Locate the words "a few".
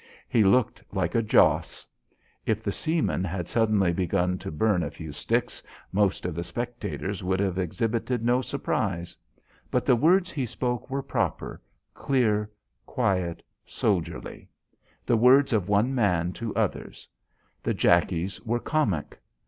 4.81-5.11